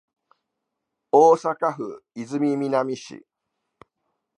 [1.11, 3.27] 大阪府泉南市